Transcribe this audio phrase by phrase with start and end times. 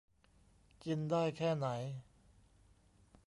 [0.83, 1.67] กินได้แค่ไหน